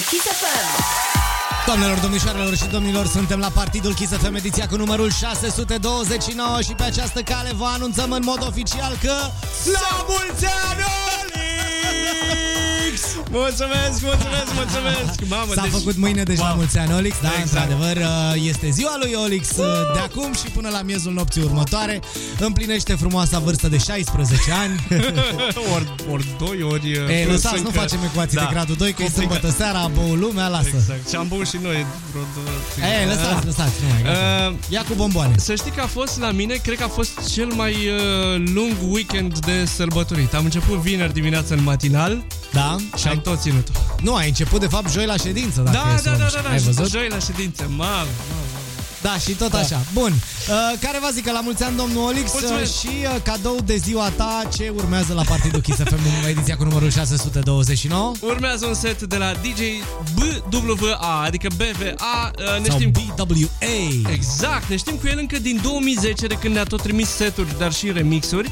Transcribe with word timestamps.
Kiss 0.00 0.24
FM. 0.40 0.82
Doamnelor, 1.66 1.98
domnișoarelor 1.98 2.56
și 2.56 2.66
domnilor, 2.66 3.06
suntem 3.06 3.38
la 3.38 3.50
Partidul 3.54 3.94
Kiss 3.94 4.12
FM, 4.12 4.34
ediția 4.34 4.66
cu 4.66 4.76
numărul 4.76 5.10
629 5.10 6.60
și 6.60 6.72
pe 6.72 6.82
această 6.82 7.22
cale 7.22 7.52
vă 7.56 7.64
anunțăm 7.64 8.10
în 8.10 8.22
mod 8.24 8.46
oficial 8.46 8.96
că 9.02 9.14
la 9.72 10.04
mulți 10.08 10.44
ani, 10.44 10.80
Olix! 10.80 11.23
Mulțumesc, 13.30 13.96
mulțumesc, 14.10 14.50
mulțumesc! 14.54 15.18
Mamă, 15.28 15.52
S-a 15.54 15.62
deci... 15.62 15.70
făcut 15.70 15.96
mâine 15.96 16.22
deja 16.22 16.44
wow. 16.44 16.56
mulți 16.56 16.78
ani, 16.78 16.92
Olix, 16.94 17.16
da, 17.22 17.28
Exact. 17.28 17.70
într-adevăr, 17.70 17.96
uh, 17.96 18.48
este 18.50 18.70
ziua 18.70 18.96
lui 18.98 19.12
Olix 19.24 19.50
uh, 19.50 19.64
de 19.94 19.98
acum 19.98 20.32
și 20.34 20.46
până 20.54 20.68
la 20.68 20.82
miezul 20.82 21.12
nopții 21.12 21.42
următoare. 21.42 22.00
Împlinește 22.38 22.94
frumoasa 22.94 23.38
vârstă 23.38 23.68
de 23.68 23.78
16 23.78 24.52
ani. 24.52 24.86
ori, 25.74 25.94
ori 26.12 26.26
doi, 26.38 26.62
ori... 26.62 26.90
E, 26.90 27.26
lăsați, 27.30 27.62
nu 27.62 27.70
facem 27.70 27.98
ecuații 28.04 28.38
de 28.38 28.46
gradul 28.50 28.74
2, 28.74 28.92
că 28.92 29.02
e 29.02 29.04
Complicat. 29.04 29.32
sâmbătă 29.32 29.56
seara, 29.58 29.78
a 29.78 29.88
băut 29.88 30.18
lumea, 30.18 30.48
lasă. 30.48 30.68
Exact. 30.74 31.08
Și 31.08 31.14
am 31.16 31.28
băut 31.28 31.48
și 31.48 31.58
noi 31.62 31.86
vreo 32.10 32.24
două. 32.34 32.90
E, 33.02 33.06
lăsați, 33.06 33.46
lăsați, 33.46 33.72
nu 33.82 33.88
mai 33.92 34.02
gata. 34.02 34.48
Uh, 34.50 34.54
Ia 34.68 34.82
cu 34.88 34.94
bomboane. 34.94 35.34
Să 35.38 35.54
știi 35.54 35.70
că 35.70 35.80
a 35.80 35.86
fost 35.86 36.18
la 36.20 36.30
mine, 36.30 36.54
cred 36.54 36.78
că 36.78 36.84
a 36.84 36.88
fost 36.88 37.32
cel 37.32 37.52
mai 37.52 37.72
uh, 37.72 38.42
lung 38.54 38.72
weekend 38.88 39.38
de 39.38 39.64
sărbătorit. 39.64 40.34
Am 40.34 40.44
început 40.44 40.78
vineri 40.78 41.12
dimineața 41.12 41.54
în 41.54 41.62
matinal 41.62 42.24
Da? 42.54 42.76
și 42.96 43.08
am 43.08 43.20
tot 43.20 43.40
ținut 43.40 43.68
Nu, 44.00 44.14
ai 44.14 44.28
început 44.28 44.60
de 44.60 44.66
fapt 44.66 44.90
joi 44.90 45.06
la 45.06 45.16
ședință, 45.16 45.60
dacă 45.60 45.76
Da, 45.86 45.94
e 45.94 45.96
să 45.96 46.02
da, 46.04 46.10
luăm 46.10 46.18
da, 46.18 46.24
așa. 46.26 46.36
da, 46.36 46.42
da, 46.42 46.50
Ai 46.50 46.58
și 46.58 46.64
văzut? 46.64 46.90
joi 46.90 47.08
la 47.08 47.18
ședință, 47.18 47.62
mamă, 47.68 47.86
mamă. 48.30 48.42
Da, 49.02 49.18
și 49.18 49.30
tot 49.32 49.52
așa. 49.52 49.80
Bun. 49.92 50.12
Uh, 50.12 50.78
care 50.80 50.98
va 51.02 51.08
zică 51.12 51.32
la 51.32 51.40
mulți 51.40 51.62
ani, 51.62 51.76
domnul 51.76 52.04
Olix, 52.04 52.32
uh, 52.32 52.38
Mulțumesc. 52.40 52.78
și 52.78 52.86
uh, 52.86 53.16
cadou 53.22 53.56
de 53.64 53.76
ziua 53.76 54.08
ta, 54.16 54.42
ce 54.56 54.72
urmează 54.76 55.12
la 55.12 55.22
Partidul 55.22 55.60
Kiss 55.60 55.78
FM 55.78 55.98
în 56.22 56.28
ediția 56.28 56.56
cu 56.56 56.64
numărul 56.64 56.90
629? 56.90 58.12
Urmează 58.20 58.66
un 58.66 58.74
set 58.74 59.02
de 59.02 59.16
la 59.16 59.32
DJ 59.32 59.60
BWA, 60.50 61.22
adică 61.24 61.48
BVA, 61.56 62.30
uh, 62.38 62.62
ne 62.62 62.68
Sau 62.68 62.78
știm 62.78 62.90
BWA. 63.16 64.10
Exact, 64.12 64.68
ne 64.68 64.76
știm 64.76 64.94
cu 64.96 65.06
el 65.06 65.18
încă 65.18 65.38
din 65.38 65.60
2010 65.62 66.26
de 66.26 66.34
când 66.34 66.54
ne-a 66.54 66.64
tot 66.64 66.82
trimis 66.82 67.08
seturi, 67.08 67.58
dar 67.58 67.72
și 67.72 67.92
remixuri. 67.92 68.50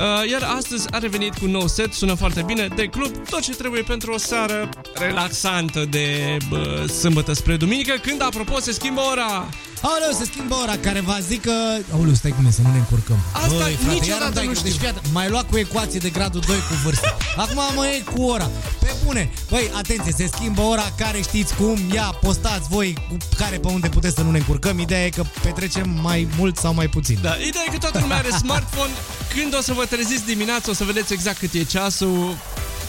Uh, 0.00 0.30
iar 0.30 0.42
astăzi 0.56 0.86
a 0.90 0.98
revenit 0.98 1.32
cu 1.38 1.44
un 1.44 1.50
nou 1.50 1.66
set, 1.66 1.92
sună 1.92 2.14
foarte 2.14 2.42
bine, 2.46 2.68
de 2.76 2.84
club, 2.84 3.28
tot 3.28 3.40
ce 3.40 3.54
trebuie 3.54 3.82
pentru 3.82 4.12
o 4.12 4.18
seară 4.18 4.68
relaxantă 4.94 5.84
de 5.90 6.36
bă, 6.48 6.86
sâmbătă 6.86 7.32
spre 7.32 7.56
duminică, 7.56 7.94
când, 8.02 8.22
apropo, 8.22 8.60
se 8.60 8.72
schimbă 8.72 9.00
ora. 9.00 9.48
Aoleu, 9.82 10.12
se 10.18 10.24
schimbă 10.24 10.54
ora 10.62 10.76
care 10.76 11.00
va 11.00 11.18
zică... 11.20 11.50
Aoleu, 11.92 12.14
stai 12.14 12.30
cu 12.30 12.36
mine 12.38 12.50
să 12.50 12.60
nu 12.62 12.70
ne 12.70 12.76
încurcăm. 12.78 13.18
Asta 13.32 13.48
Băi, 13.48 13.72
frate, 13.80 13.92
niciodată 13.92 14.22
iar 14.22 14.22
îmi 14.26 14.34
dai 14.34 14.44
nu 14.46 14.50
cu- 14.50 14.56
știu. 14.58 14.68
Deci, 14.70 14.78
fii 14.78 14.88
atent, 14.88 15.06
mai 15.12 15.28
luat 15.28 15.46
cu 15.50 15.56
ecuație 15.58 15.98
de 15.98 16.10
gradul 16.10 16.40
2 16.46 16.56
cu 16.56 16.74
vârstă. 16.84 17.16
Acum 17.36 17.60
mă 17.74 17.86
iei 17.86 18.04
cu 18.14 18.22
ora. 18.22 18.50
Pe 18.80 18.92
bune. 19.04 19.30
Băi, 19.50 19.70
atenție, 19.76 20.12
se 20.16 20.26
schimbă 20.32 20.60
ora 20.62 20.92
care 20.96 21.20
știți 21.20 21.54
cum. 21.54 21.78
Ia, 21.92 22.16
postați 22.20 22.68
voi 22.68 22.96
cu 23.08 23.16
care 23.36 23.56
pe 23.58 23.68
unde 23.68 23.88
puteți 23.88 24.14
să 24.14 24.22
nu 24.22 24.30
ne 24.30 24.38
încurcăm. 24.38 24.78
Ideea 24.78 25.04
e 25.04 25.08
că 25.08 25.22
petrecem 25.42 25.98
mai 26.02 26.28
mult 26.38 26.56
sau 26.56 26.74
mai 26.74 26.88
puțin. 26.88 27.18
Da, 27.22 27.34
ideea 27.46 27.64
e 27.66 27.70
că 27.72 27.78
toată 27.78 27.98
lumea 28.00 28.16
are 28.16 28.30
smartphone. 28.38 28.90
Când 29.34 29.54
o 29.58 29.60
să 29.60 29.72
vă 29.72 29.84
treziți 29.84 30.24
dimineața, 30.24 30.70
o 30.70 30.74
să 30.74 30.84
vedeți 30.84 31.12
exact 31.12 31.38
cât 31.38 31.52
e 31.52 31.62
ceasul. 31.64 32.36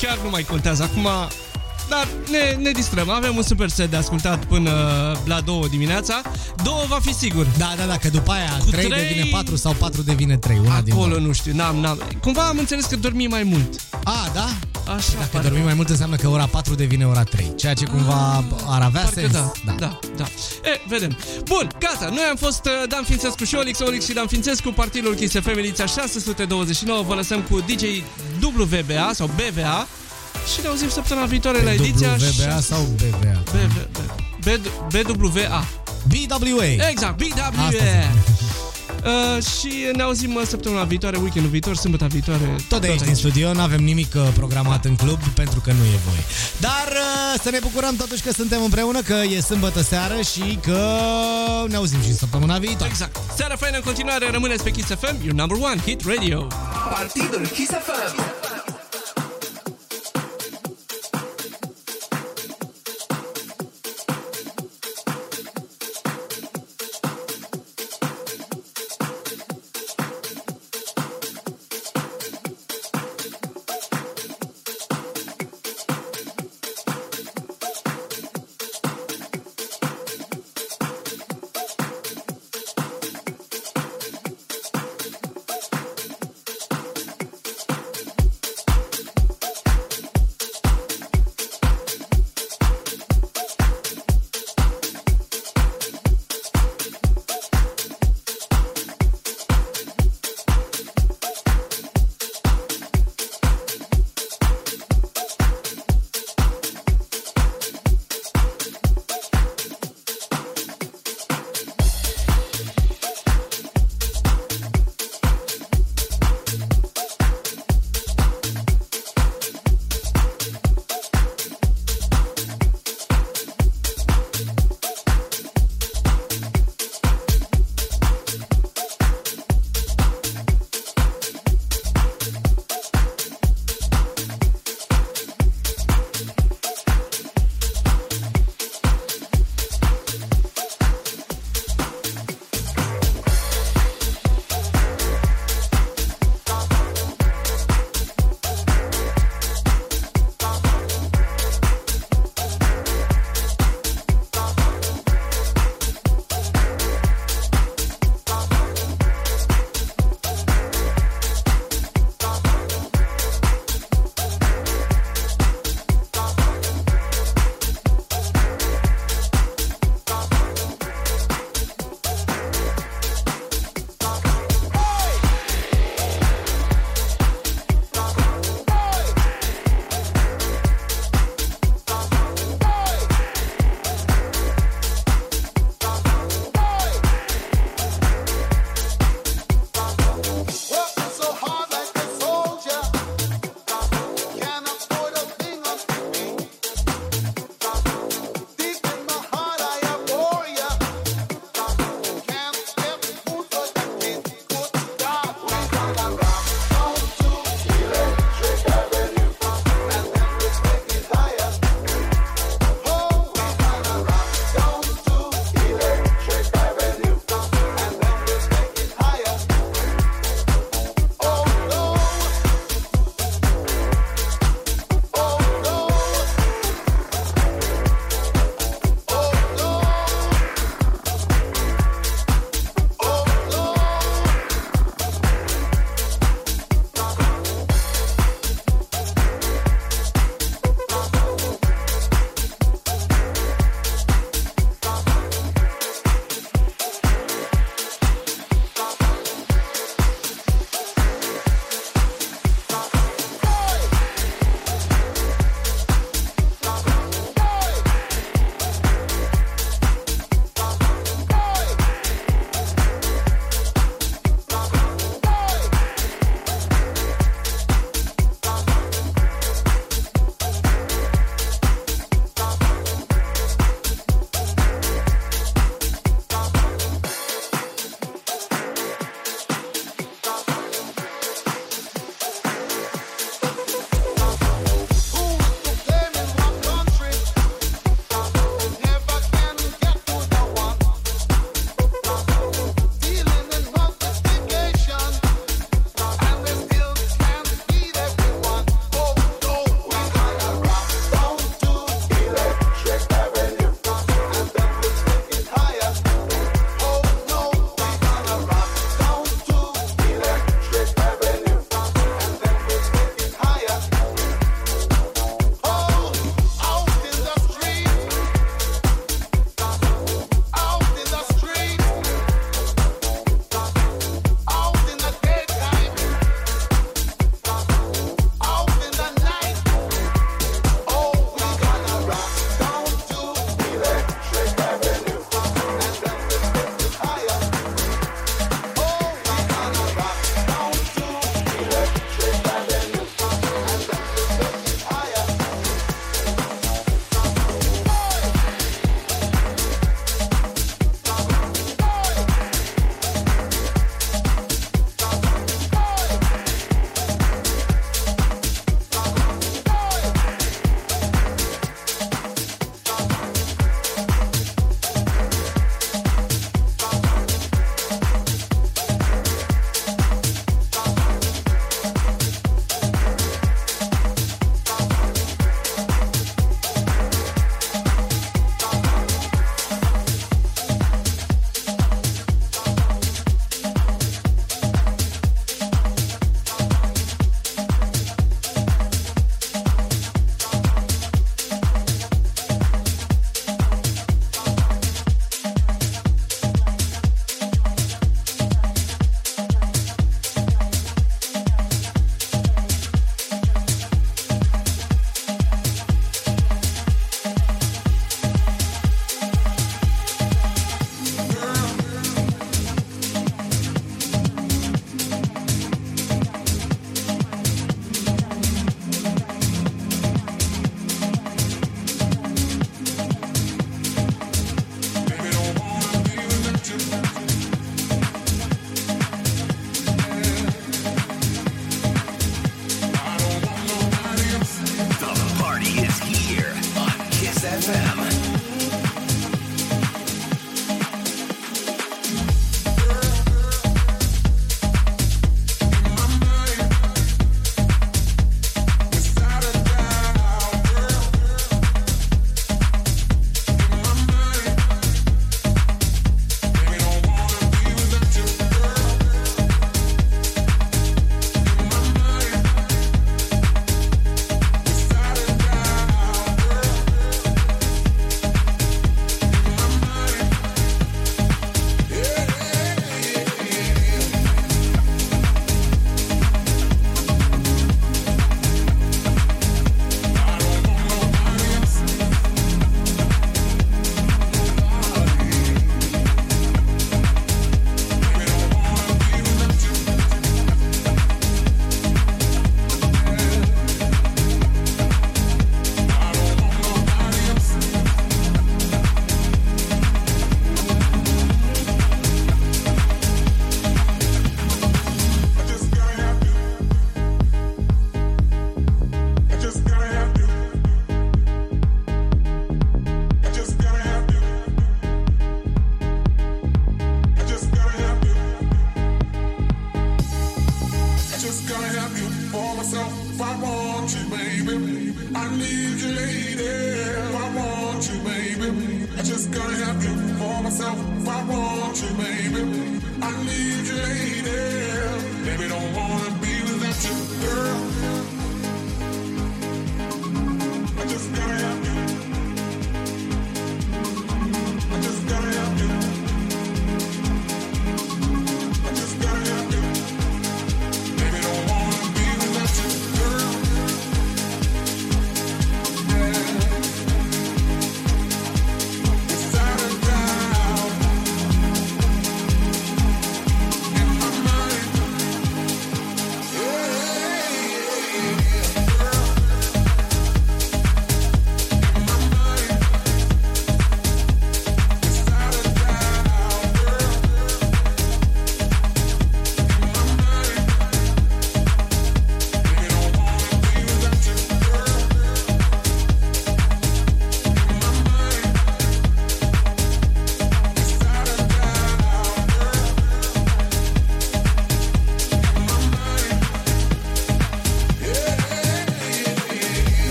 Chiar 0.00 0.18
nu 0.22 0.30
mai 0.30 0.42
contează 0.42 0.82
acum. 0.82 1.08
Dar 1.88 2.08
ne, 2.30 2.56
ne 2.62 2.70
distrăm. 2.70 3.10
Avem 3.10 3.36
un 3.36 3.42
super 3.42 3.68
set 3.68 3.90
de 3.90 3.96
ascultat 3.96 4.44
până 4.44 4.70
la 5.24 5.40
2 5.40 5.66
dimineața. 5.70 6.20
2 6.64 6.72
va 6.88 6.98
fi 7.02 7.14
sigur. 7.14 7.46
Da, 7.58 7.74
da, 7.76 7.84
da, 7.84 7.96
că 7.96 8.08
după 8.08 8.32
aia 8.32 8.56
Cu 8.64 8.70
3 8.70 8.84
trei- 8.88 9.02
devine 9.02 9.28
4 9.30 9.56
sau 9.56 9.72
4 9.72 10.02
devine 10.02 10.36
3. 10.36 10.58
Una 10.64 10.80
din 10.80 10.92
Acolo 10.92 11.08
două. 11.14 11.20
nu 11.26 11.32
știu, 11.32 11.54
n-am, 11.54 11.76
n-am. 11.76 12.02
Cumva 12.20 12.42
am 12.42 12.58
înțeles 12.58 12.84
că 12.84 12.96
dormi 12.96 13.26
mai 13.26 13.42
mult. 13.42 13.80
A, 14.04 14.30
da? 14.34 14.48
Așa, 14.94 15.12
Dacă 15.14 15.28
parcă- 15.32 15.48
dormim 15.48 15.64
mai 15.64 15.74
mult 15.74 15.88
înseamnă 15.88 16.16
că 16.16 16.28
ora 16.28 16.46
4 16.46 16.74
devine 16.74 17.06
ora 17.06 17.22
3. 17.22 17.52
Ceea 17.56 17.74
ce 17.74 17.84
cumva 17.84 18.44
ar 18.66 18.82
avea 18.82 19.00
Parcă 19.02 19.20
sens. 19.20 19.32
da, 19.32 19.52
da, 19.66 19.72
da, 19.78 19.98
da. 20.16 20.24
E, 20.64 20.80
vedem. 20.88 21.16
Bun, 21.44 21.68
gata, 21.78 22.08
noi 22.08 22.24
am 22.30 22.36
fost 22.36 22.64
uh, 22.64 22.88
Dan 22.88 23.04
Fințescu 23.04 23.44
și 23.44 23.54
Olix, 23.54 23.78
Olix 23.80 24.04
și 24.04 24.12
Dan 24.12 24.26
Fințescu, 24.26 24.70
partidul 24.70 25.14
Kiss 25.14 25.34
FM, 25.40 25.58
ediția 25.58 25.86
629. 25.86 27.02
Vă 27.02 27.14
lăsăm 27.14 27.40
cu 27.40 27.60
DJ 27.60 27.84
WBA 28.42 29.10
sau 29.12 29.30
BVA 29.36 29.86
și 30.54 30.60
ne 30.62 30.68
auzim 30.68 30.88
săptămâna 30.88 31.26
viitoare 31.26 31.62
la 31.62 31.72
ediția 31.72 32.10
WBA 32.12 32.60
sau 32.60 32.80
BVA? 32.82 33.42
BWA. 34.90 35.64
BWA. 36.08 36.88
Exact, 36.90 37.16
BWA. 37.16 37.46
Asta 37.46 37.84
Uh, 39.04 39.42
și 39.42 39.72
ne 39.96 40.02
auzim 40.02 40.34
uh, 40.34 40.42
săptămâna 40.46 40.82
viitoare, 40.84 41.16
weekendul 41.16 41.50
viitor, 41.50 41.76
sâmbătă 41.76 42.06
viitoare. 42.10 42.56
Tot 42.68 42.80
de 42.80 42.86
aici 42.86 43.00
din 43.00 43.14
studio, 43.14 43.52
nu 43.52 43.60
avem 43.60 43.84
nimic 43.84 44.14
uh, 44.14 44.22
programat 44.34 44.84
în 44.84 44.96
club 44.96 45.18
pentru 45.34 45.60
că 45.60 45.72
nu 45.72 45.84
e 45.84 45.98
voie. 46.06 46.24
Dar 46.58 46.88
uh, 46.88 47.40
să 47.42 47.50
ne 47.50 47.58
bucurăm 47.62 47.96
totuși 47.96 48.22
că 48.22 48.32
suntem 48.32 48.62
împreună, 48.62 49.00
că 49.00 49.14
e 49.36 49.40
sâmbătă 49.40 49.82
seară 49.82 50.20
și 50.20 50.58
că 50.62 50.88
ne 51.68 51.76
auzim 51.76 52.02
și 52.02 52.14
săptămâna 52.14 52.58
viitoare. 52.58 52.90
Exact. 52.92 53.16
Seara 53.36 53.56
faină 53.56 53.76
în 53.76 53.82
continuare, 53.82 54.30
rămâneți 54.30 54.62
pe 54.62 54.70
Kiss 54.70 54.88
FM, 54.88 55.16
your 55.22 55.34
number 55.34 55.56
one 55.60 55.80
hit 55.84 56.02
radio. 56.06 56.46
Partidul 56.90 57.46
Kiss 57.54 57.70
FM. 57.70 58.67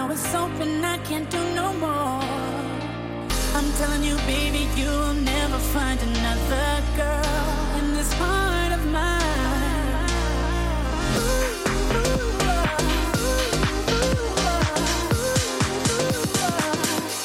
Now 0.00 0.10
it's 0.10 0.34
open, 0.34 0.82
I 0.82 0.96
can't 1.08 1.28
do 1.28 1.36
no 1.54 1.74
more. 1.74 2.24
I'm 3.54 3.70
telling 3.80 4.02
you, 4.02 4.16
baby, 4.24 4.66
you'll 4.74 5.12
never 5.12 5.58
find 5.74 6.00
another 6.00 6.82
girl 6.96 7.78
in 7.78 7.92
this 7.92 8.10
heart 8.14 8.72
of 8.72 8.82
mine. 8.86 9.20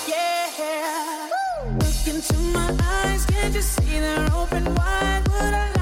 Yeah. 0.06 1.30
Look 1.80 2.14
into 2.14 2.38
my 2.58 2.76
eyes, 3.06 3.26
can't 3.26 3.56
you 3.56 3.62
see 3.62 4.00
they're 4.02 4.34
open 4.34 4.66
wide? 4.76 5.24
Would 5.30 5.54
I? 5.54 5.75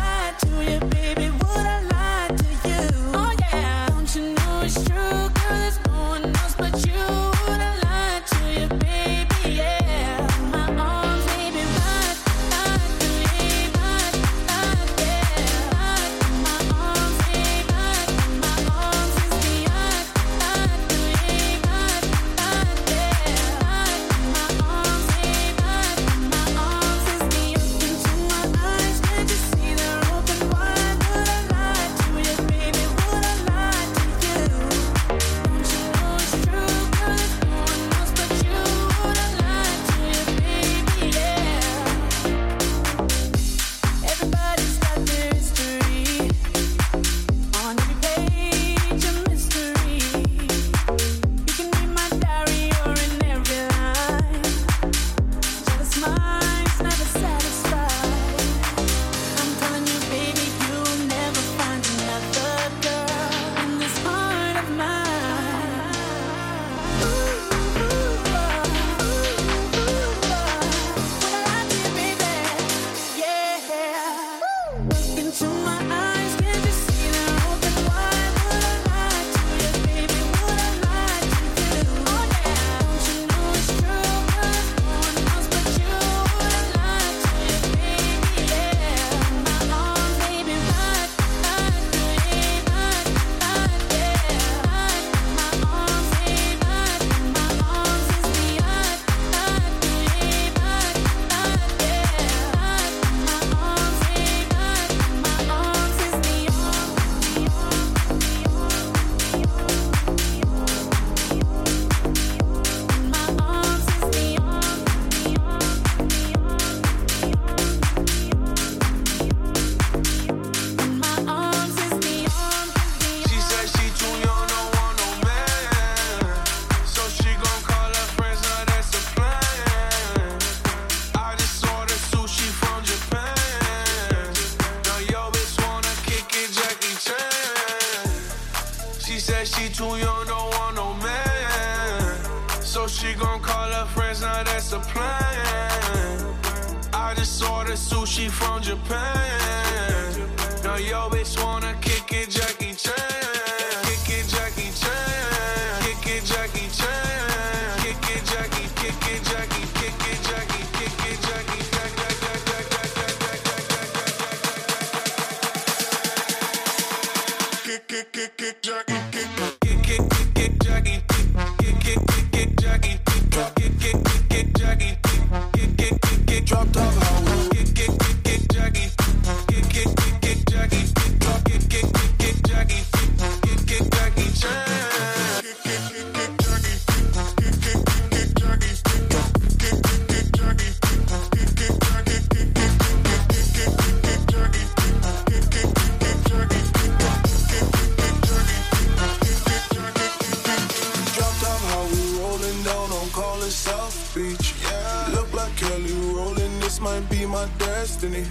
my 207.44 207.58
destiny. 207.58 208.26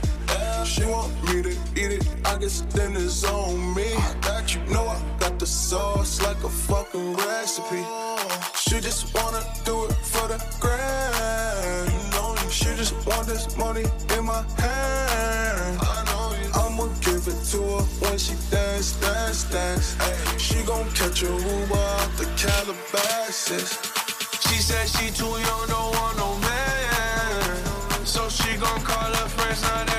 She 0.64 0.84
want 0.84 1.12
me 1.28 1.42
to 1.42 1.50
eat 1.76 1.92
it, 1.98 2.06
I 2.24 2.38
guess 2.38 2.60
dinner's 2.60 3.24
on 3.24 3.74
me. 3.74 3.88
I 3.94 4.14
got 4.20 4.54
you, 4.54 4.60
know 4.72 4.86
I 4.86 5.00
got 5.18 5.38
the 5.38 5.46
sauce 5.46 6.22
like 6.22 6.42
a 6.44 6.48
fucking 6.48 7.14
recipe. 7.14 7.84
She 8.56 8.80
just 8.80 9.14
wanna 9.14 9.42
do 9.64 9.84
it 9.86 9.92
for 10.12 10.28
the 10.28 10.38
grand. 10.60 11.92
You 11.92 12.02
know, 12.12 12.36
she 12.48 12.70
just 12.76 12.94
want 13.06 13.26
this 13.26 13.56
money 13.56 13.84
in 14.16 14.24
my 14.24 14.42
hand. 14.58 15.78
I'ma 16.54 16.86
give 17.00 17.26
it 17.32 17.40
to 17.52 17.60
her 17.72 17.84
when 18.02 18.16
she 18.18 18.34
dance, 18.50 18.92
dance, 19.00 19.44
dance. 19.44 19.96
Ay, 20.00 20.38
she 20.38 20.62
gon' 20.62 20.88
catch 20.90 21.22
a 21.22 21.26
Uber 21.26 21.84
out 22.00 22.10
the 22.16 22.26
Calabasas. 22.40 23.70
She 24.46 24.56
said 24.68 24.86
she 24.94 25.10
too 25.10 25.26
young, 25.26 25.66
don't 25.68 25.90
want 25.96 26.16
no 26.16 26.38
man 26.38 26.81
she 28.32 28.56
gon' 28.56 28.80
call 28.80 29.12
her 29.12 29.28
friends, 29.28 29.62
now 29.62 29.91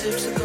sips 0.00 0.24
of 0.24 0.39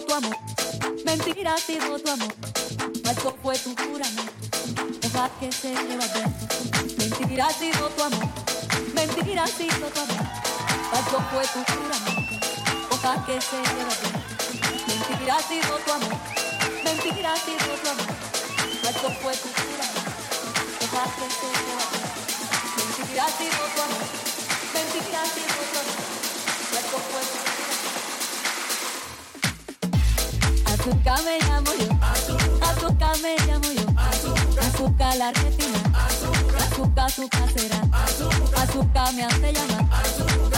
tu 0.00 0.14
amor, 0.14 0.36
mentira 1.04 1.54
ha 1.54 1.58
sido 1.58 1.98
tu 1.98 2.10
amor. 2.10 2.32
Falso 3.04 3.34
fue 3.42 3.58
tu 3.58 3.74
juramento, 3.76 4.32
hoja 5.06 5.30
que 5.40 5.52
se 5.52 5.68
lleva 5.68 6.06
viento. 6.14 6.46
Mentira 6.98 7.46
ha 7.46 7.52
sido 7.52 7.88
tu 7.90 8.02
amor, 8.02 8.28
mentira 8.94 9.44
ha 9.44 9.46
sido 9.46 9.86
tu 9.94 10.00
amor. 10.00 10.26
Falso 10.90 11.18
fue 11.30 11.44
tu 11.52 11.60
juramento, 11.72 12.46
hoja 12.90 13.24
que 13.26 13.40
se 13.40 13.56
lleva 13.56 13.94
viento. 14.00 14.20
Mentira 14.86 15.36
ha 15.36 15.42
sido 15.42 15.78
tu 15.84 15.92
amor, 15.92 16.18
mentira 16.84 17.32
ha 17.32 17.36
sido 17.36 17.74
tu 17.82 17.88
amor. 17.90 18.14
Falso 18.82 19.10
fue 19.22 19.34
tu 19.36 19.48
juramento. 19.48 20.10
Hoja 20.82 21.04
que 21.16 21.26
se 21.38 21.48
lleva 21.64 21.84
viento. 21.92 22.20
Mentira 22.76 23.24
ha 23.24 23.30
sido 23.38 23.62
tu 23.74 23.82
amor, 23.82 24.06
mentira 24.74 25.20
ha 25.20 25.26
sido 25.26 25.60
tu 25.70 25.78
amor. 25.82 25.98
Falso 26.70 26.98
fue 27.10 27.20
tu 27.20 27.38
juramento. 27.38 27.49
Azúcar 30.90 31.22
me 31.22 31.38
llamo 31.46 31.70
yo, 31.78 31.88
azúcar 32.66 33.16
me 33.22 33.36
llamo 33.46 33.70
yo, 33.70 33.86
azúcar 34.60 35.16
la 35.18 35.30
retina, 35.30 35.78
azúcar 36.58 37.06
azúcar 37.06 37.48
será, 37.52 37.80
azúcar 38.56 39.14
me 39.14 39.24
hace 39.24 39.52
llamar, 39.52 39.86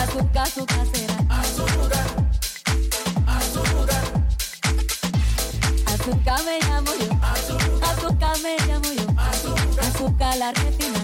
azúcar 0.02 0.42
azúcar 0.46 0.86
será. 0.94 1.16
Azúcar 5.92 6.40
me 6.44 6.58
llamo 6.60 6.92
yo, 6.98 7.10
azúcar 7.86 8.38
me 8.42 8.56
llamo 8.66 8.90
yo, 8.90 9.06
azúcar 9.82 10.36
la 10.38 10.52
retina, 10.52 11.00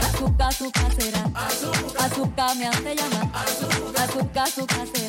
azúcar 0.00 0.48
azúcar 0.48 0.94
será, 0.96 1.24
azúcar 1.98 2.56
me 2.56 2.68
hace 2.68 2.94
llamar, 2.94 3.28
azúcar 3.34 4.44
azúcar 4.44 4.86
será. 4.94 5.03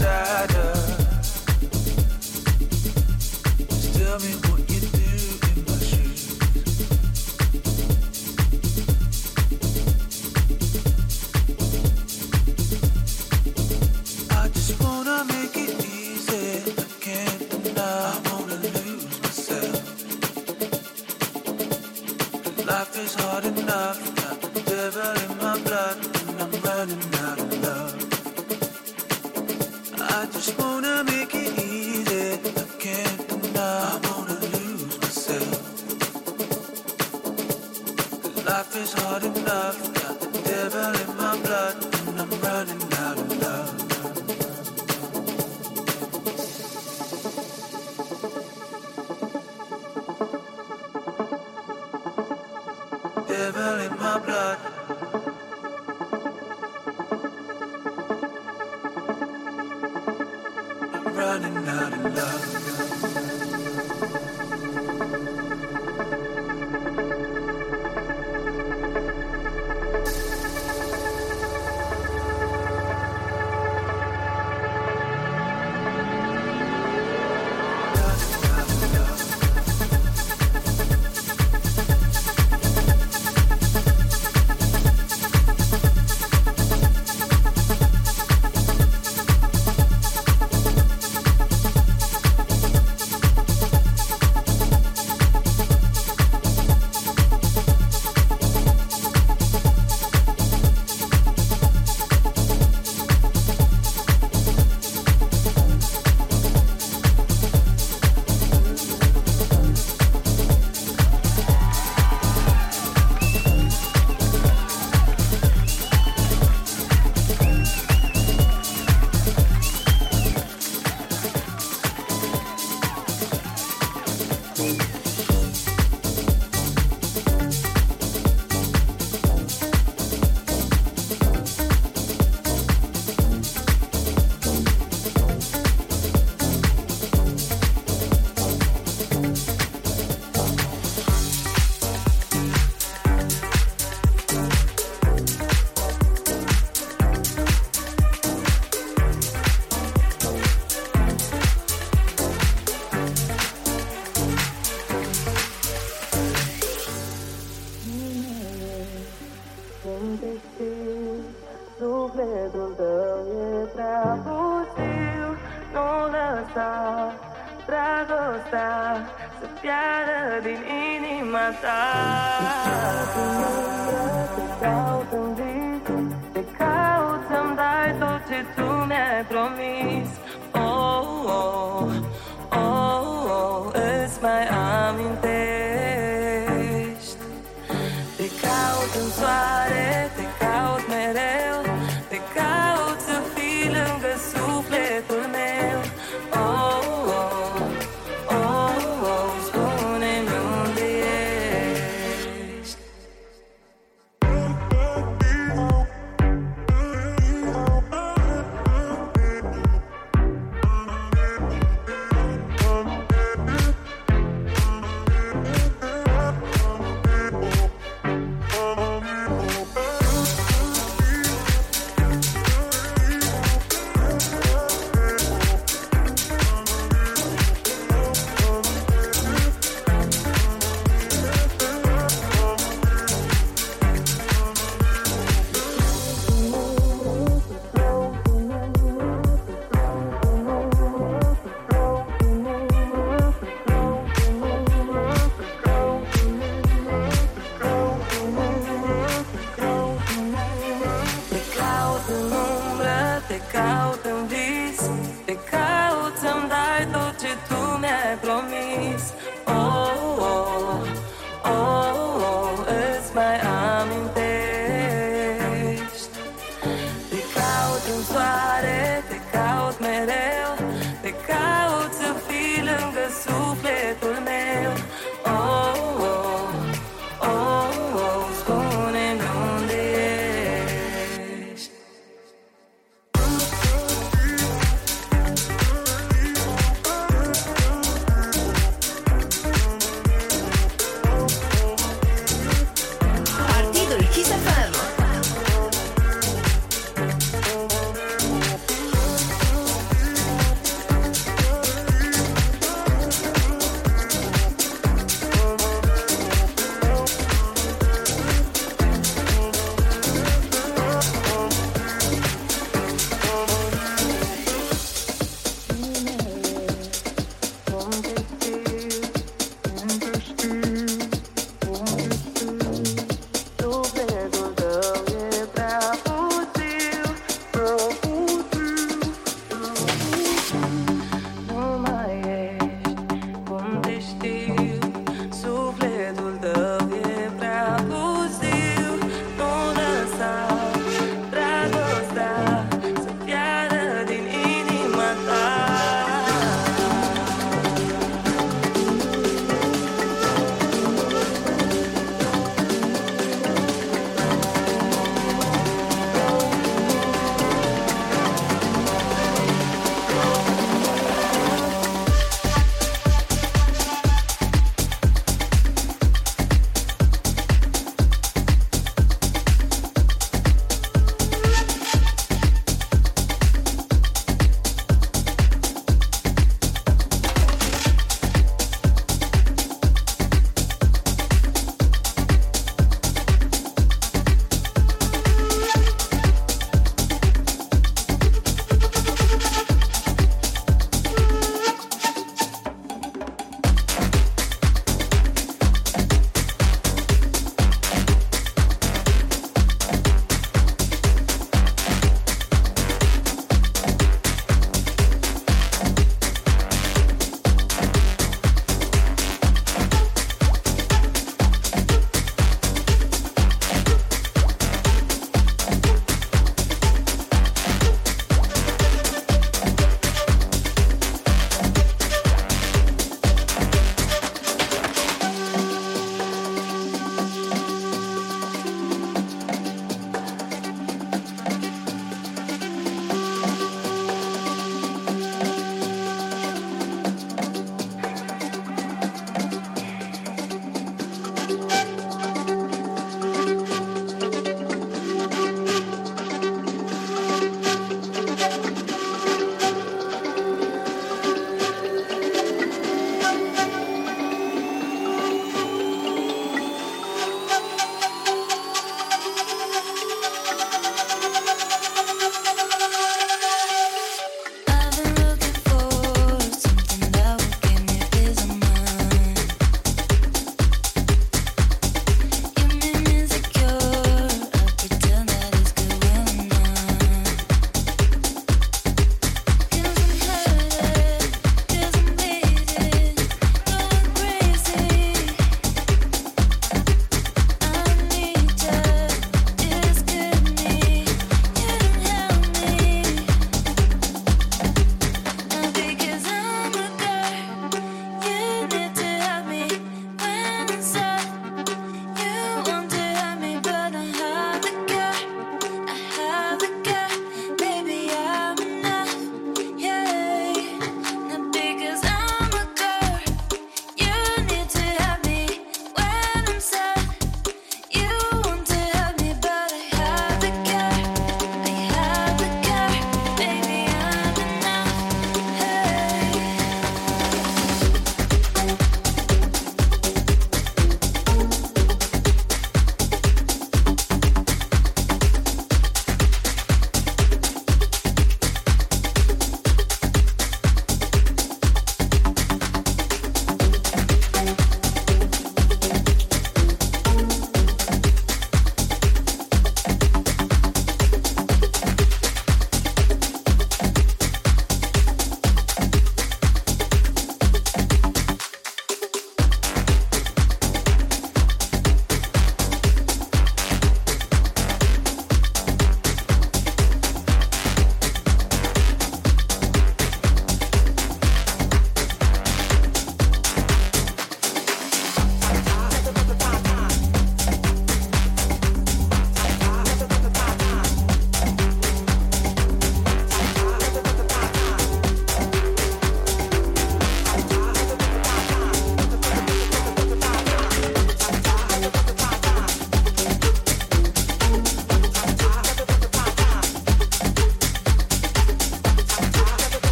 sadder. 0.00 0.72
Just 3.68 3.94
tell 3.94 4.18
me. 4.20 4.49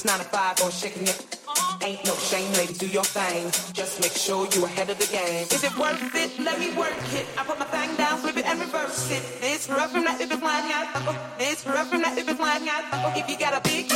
It's 0.00 0.08
nine 0.08 0.18
to 0.18 0.24
five 0.32 0.56
oh, 0.62 0.68
or 0.68 0.70
shaking 0.70 1.02
it, 1.02 1.20
uh-huh. 1.46 1.84
ain't 1.84 2.00
no 2.06 2.14
shame, 2.14 2.50
ladies, 2.54 2.78
do 2.78 2.86
your 2.86 3.04
thing. 3.04 3.44
Just 3.74 4.00
make 4.00 4.12
sure 4.12 4.48
you 4.56 4.64
ahead 4.64 4.88
of 4.88 4.96
the 4.96 5.04
game. 5.12 5.44
Is 5.52 5.62
it 5.62 5.76
worth 5.76 6.00
it? 6.14 6.32
Let 6.40 6.58
me 6.58 6.72
work 6.72 6.96
it. 7.12 7.26
I 7.36 7.44
put 7.44 7.58
my 7.58 7.66
thing 7.66 7.94
down, 7.96 8.16
flip 8.20 8.38
it 8.38 8.46
and 8.46 8.58
reverse 8.60 9.10
it. 9.10 9.20
It's 9.42 9.68
rough 9.68 9.92
from 9.92 10.04
that 10.04 10.18
if 10.18 10.32
it's 10.32 10.40
flying 10.40 10.72
out. 10.72 10.94
buckle. 10.94 11.12
Oh. 11.12 11.36
It's 11.38 11.66
rough 11.66 11.90
from 11.90 12.00
that 12.00 12.16
if 12.16 12.26
it's 12.26 12.40
flying 12.40 12.66
out. 12.70 12.90
buckle. 12.90 13.12
Oh. 13.12 13.20
If 13.20 13.28
you 13.28 13.36
got 13.36 13.52
a 13.52 13.60
big, 13.60 13.89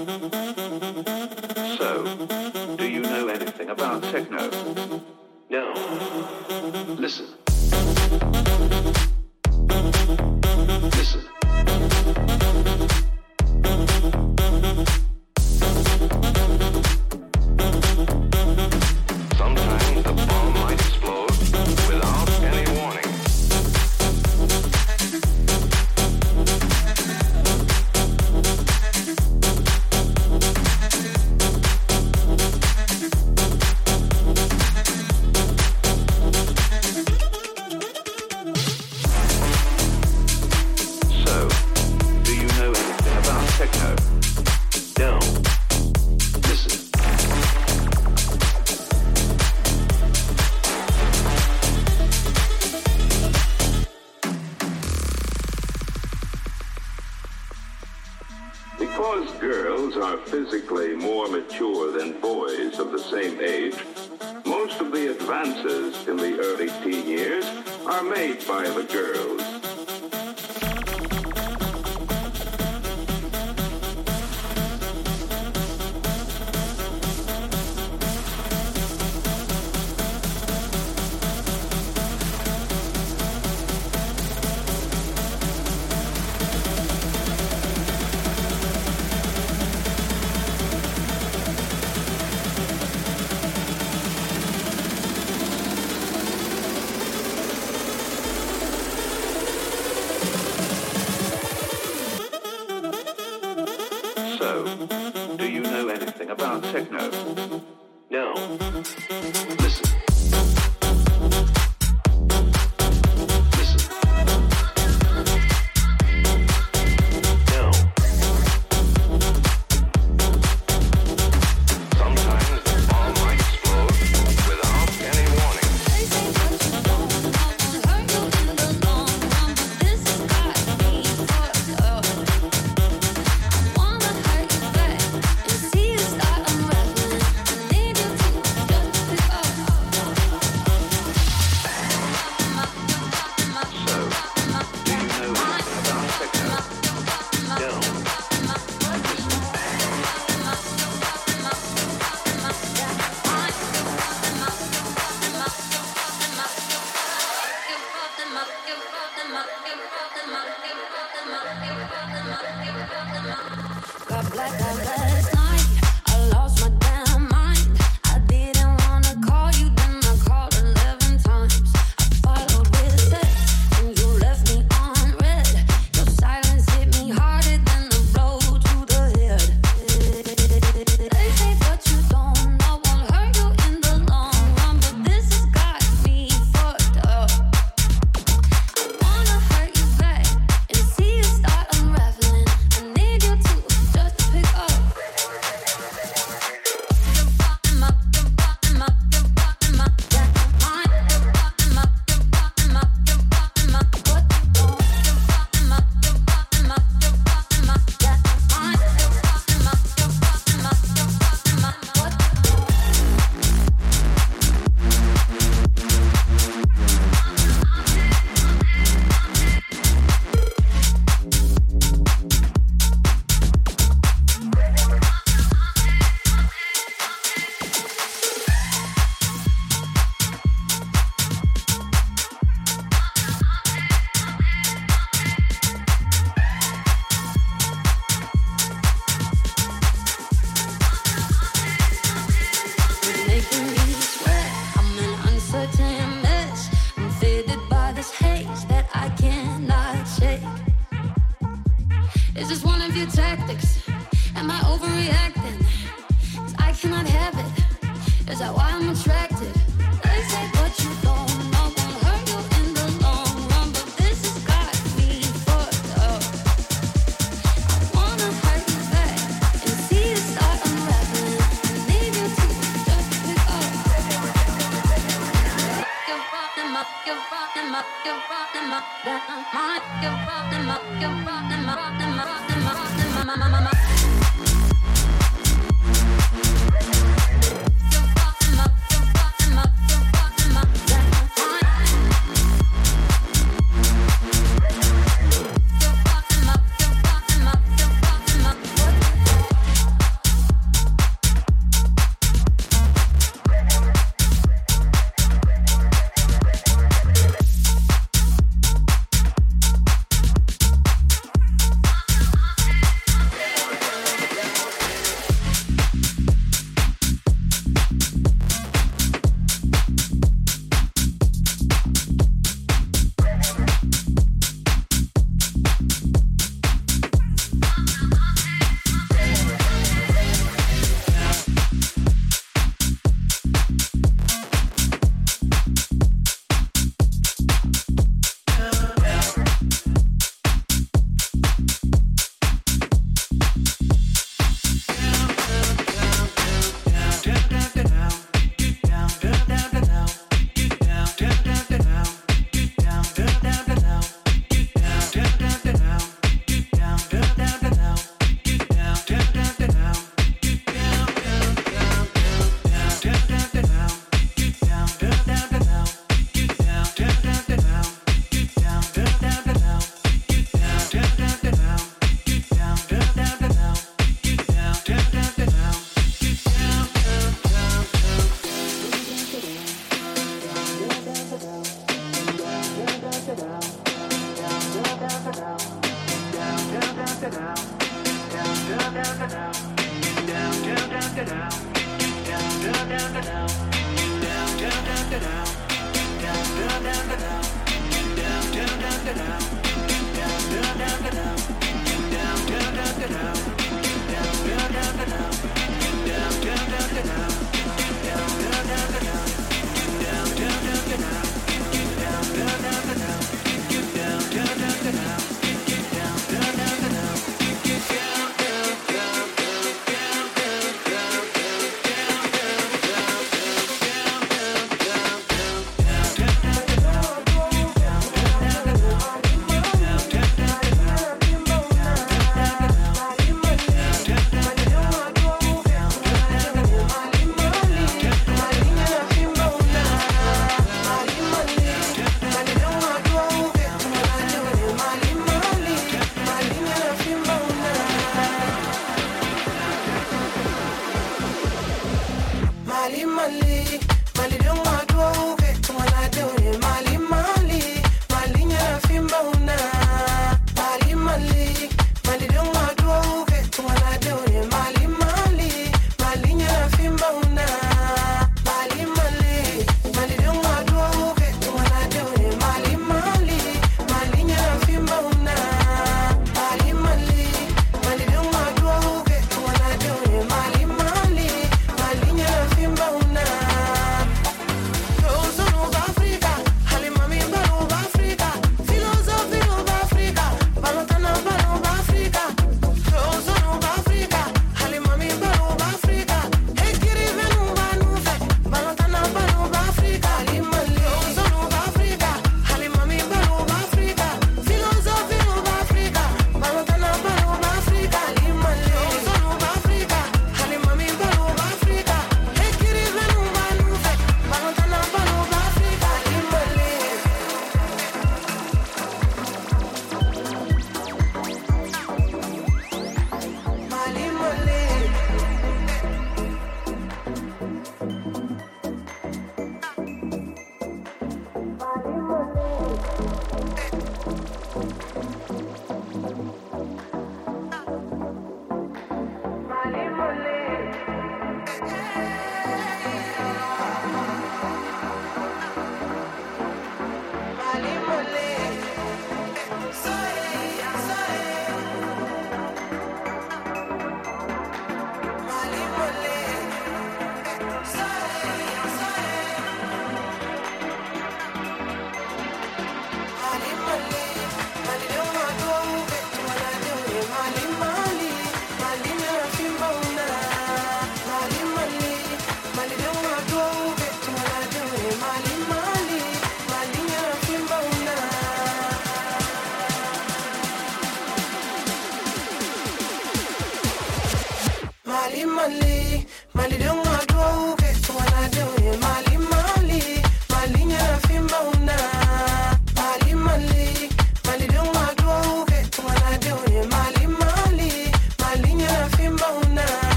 So, 0.00 0.06
do 2.78 2.88
you 2.88 3.02
know 3.02 3.28
anything 3.28 3.68
about 3.68 4.02
techno? 4.04 4.79
advances 65.30 66.08
in 66.08 66.16
the 66.16 66.36
early 66.40 66.68
teen 66.82 67.06
years 67.06 67.44
are 67.86 68.02
made 68.02 68.44
by 68.48 68.68
the 68.68 68.82
girls. 68.82 69.49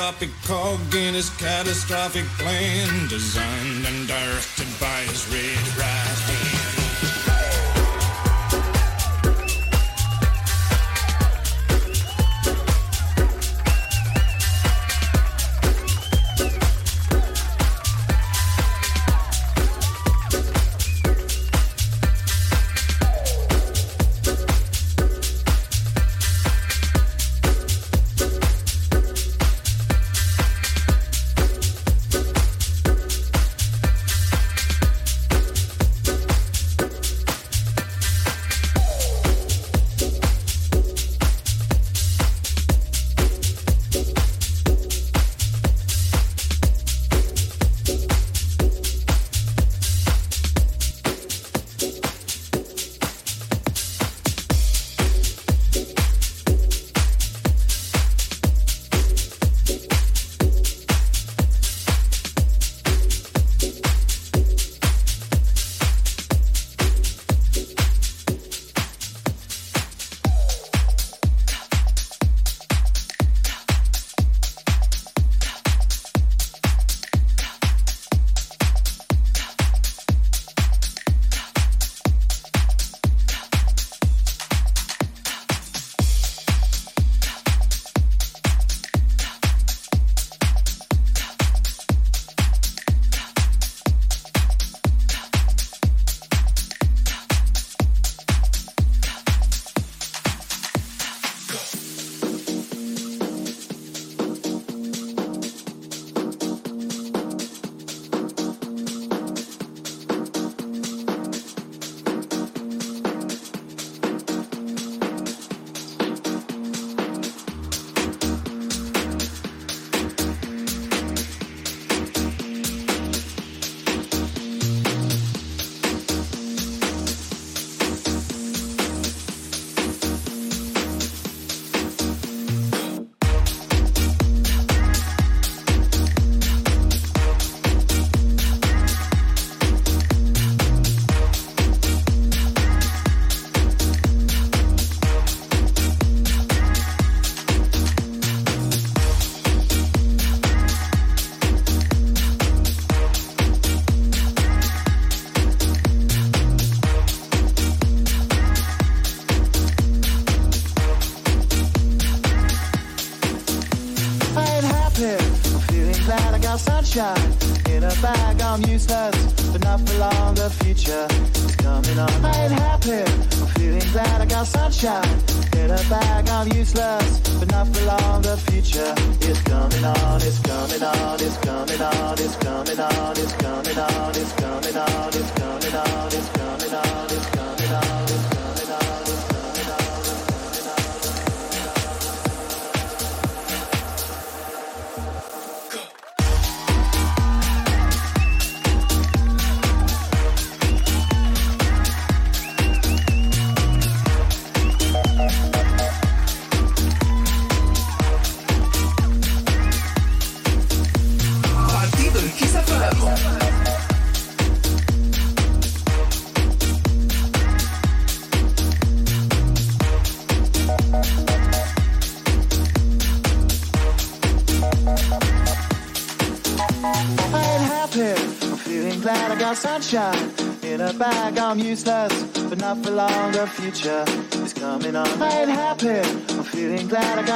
Microscopic 0.00 0.30
cog 0.46 0.94
in 0.94 1.12
his 1.12 1.28
catastrophic 1.36 2.24
plan, 2.38 3.08
designed 3.08 3.84
and 3.86 4.08
directed 4.08 4.49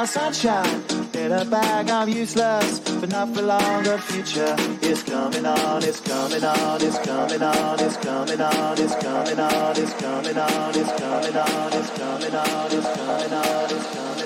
sunshine 0.06 0.82
in 1.14 1.32
a 1.32 1.44
bag 1.44 1.88
I'm 1.88 2.08
useless, 2.08 2.80
but 3.00 3.10
not 3.10 3.34
for 3.34 3.42
long. 3.42 3.82
The 3.84 3.98
future 3.98 4.56
is 4.82 5.02
coming 5.02 5.46
on, 5.46 5.82
it's 5.84 6.00
coming 6.00 6.44
on, 6.44 6.82
it's 6.82 6.98
coming 6.98 7.42
on, 7.42 7.80
it's 7.80 7.96
coming 7.96 8.40
on, 8.40 8.78
it's 8.78 8.94
coming 8.96 9.40
on, 9.40 9.76
it's 9.76 9.94
coming 9.94 10.36
on, 10.38 10.76
it's 10.76 10.92
coming 11.00 11.36
on, 11.36 11.72
it's 11.72 11.90
coming 11.98 12.34
on, 12.34 12.72
it's 12.72 12.96
coming 12.96 13.32
on, 13.32 13.70
it's 13.70 13.94
coming 13.94 14.18
on. 14.18 14.23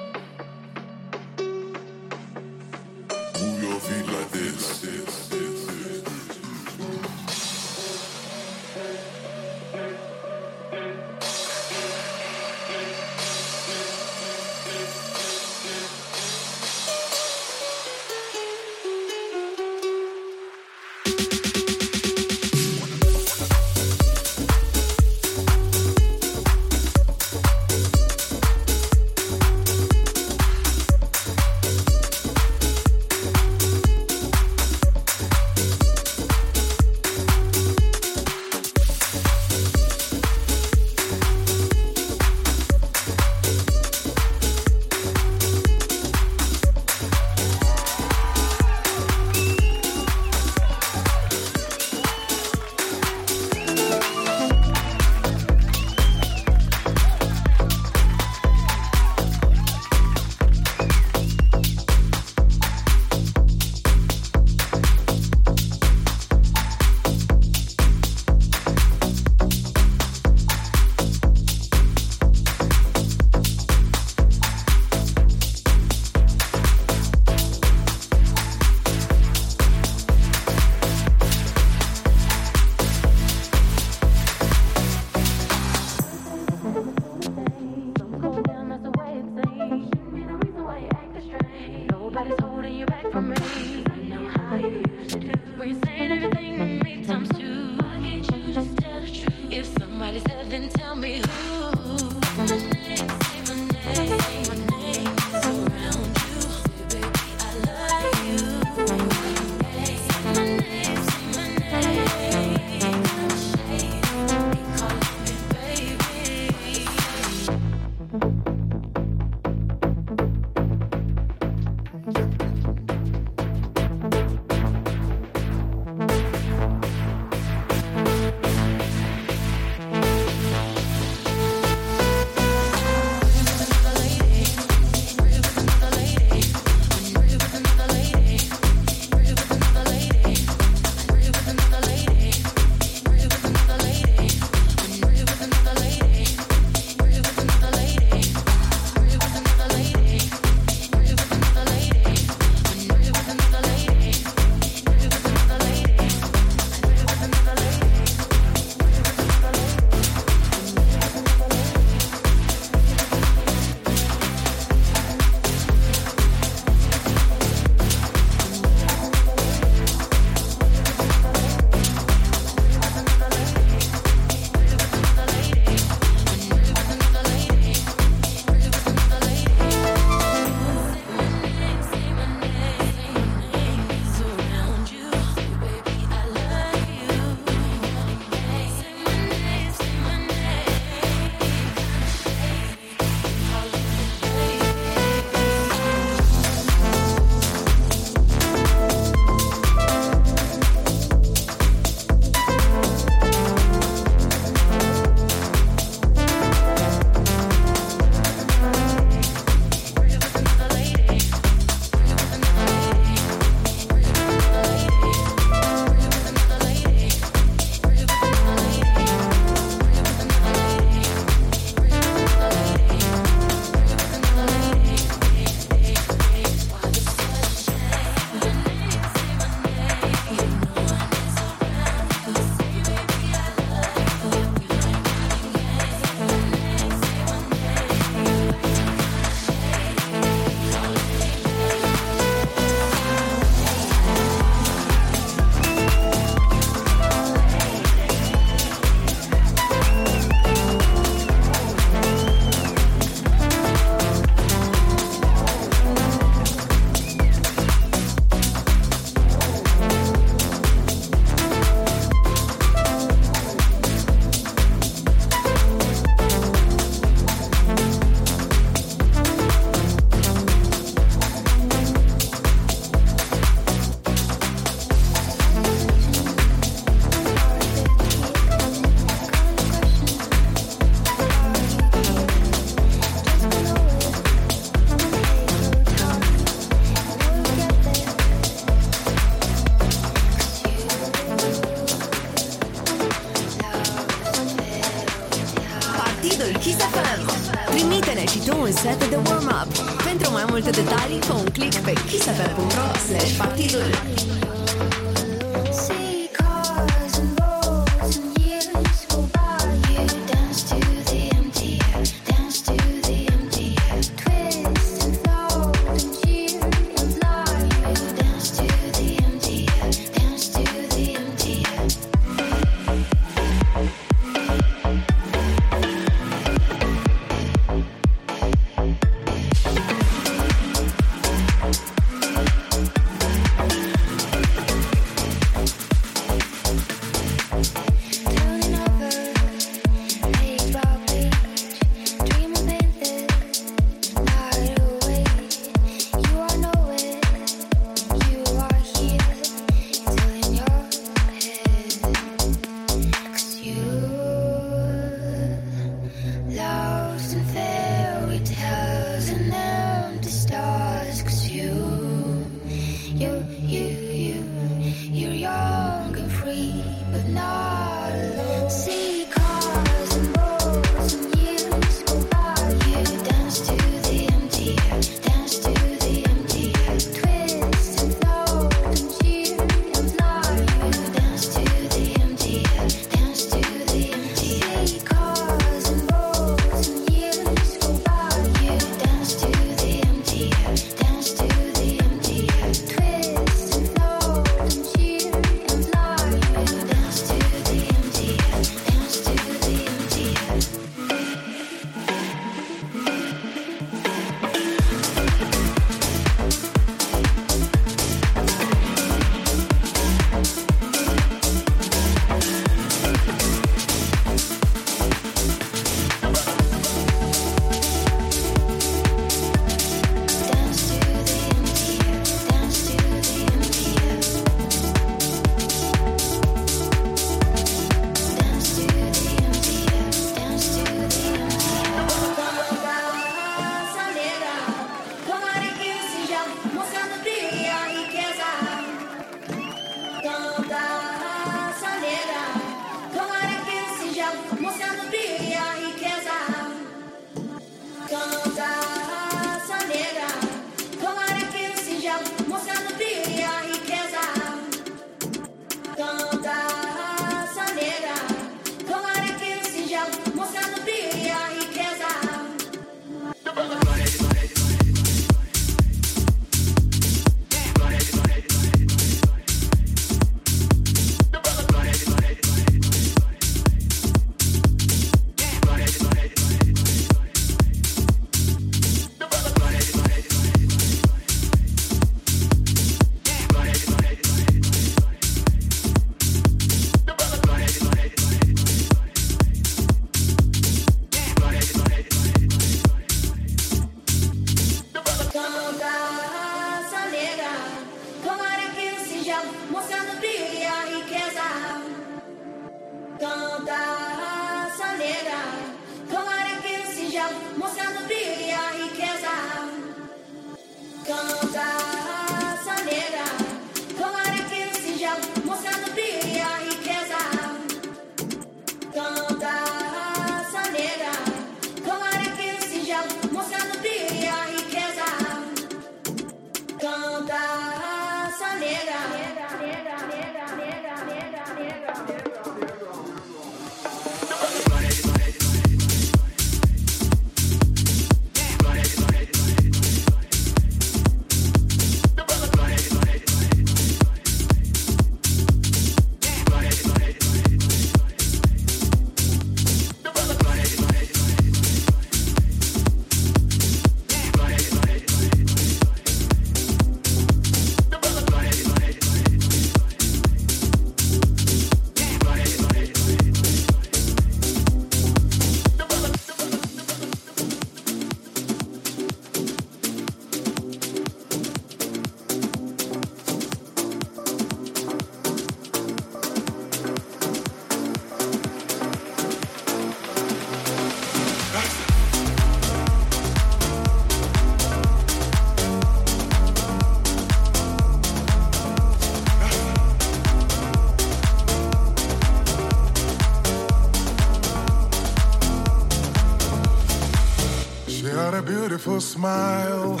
smile 599.20 600.00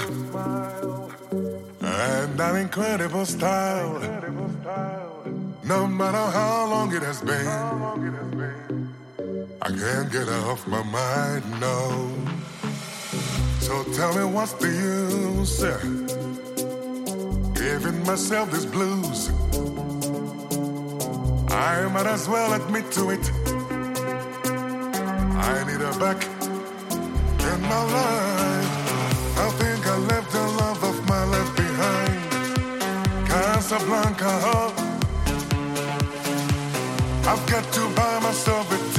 and 1.82 2.38
that 2.40 2.54
incredible 2.56 3.26
style. 3.26 4.00
No 5.62 5.86
matter 5.86 6.24
how 6.38 6.66
long 6.70 6.88
it 6.94 7.02
has 7.02 7.20
been, 7.20 7.46
I 9.60 9.68
can't 9.68 10.10
get 10.10 10.28
off 10.44 10.66
my 10.66 10.82
mind, 10.84 11.44
no. 11.60 11.78
So 13.66 13.84
tell 13.98 14.12
me 14.18 14.24
what's 14.36 14.54
the 14.54 14.70
use? 14.96 15.60
Giving 17.60 17.98
myself 18.06 18.50
these 18.54 18.68
blues. 18.76 19.20
I 21.50 21.74
might 21.92 22.08
as 22.16 22.26
well 22.26 22.50
admit 22.54 22.90
to 22.92 23.10
it. 23.10 23.24
I 25.50 25.54
need 25.68 25.80
her 25.86 25.96
back 26.04 26.20
in 27.50 27.60
my 27.72 27.82
life. 27.94 28.29
I've 37.26 37.46
got 37.46 37.64
to 37.72 37.94
buy 37.96 38.20
myself 38.20 38.70
a 38.72 38.89